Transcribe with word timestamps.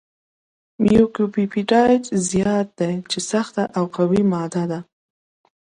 میوکوپپټایډ 0.83 2.03
زیات 2.29 2.67
دی 2.79 2.93
چې 3.11 3.19
سخته 3.31 3.63
او 3.77 3.83
قوي 3.95 4.21
ماده 4.31 4.63
ده. 4.71 4.79